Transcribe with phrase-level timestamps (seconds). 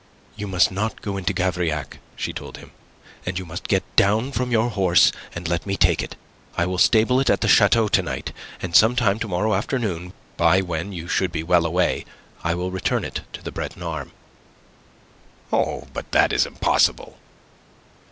[0.35, 2.71] "You must not go into Gavrillac," she told him,
[3.23, 6.15] "and you must get down from your horse, and let me take it.
[6.57, 8.33] I will stable it at the chateau to night.
[8.63, 12.05] And sometime to morrow afternoon, by when you should be well away,
[12.43, 14.11] I will return it to the Breton arme."
[15.53, 17.19] "Oh, but that is impossible."